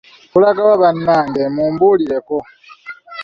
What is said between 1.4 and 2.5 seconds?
mumbuulireko.